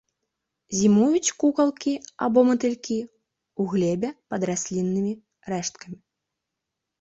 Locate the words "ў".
3.01-3.61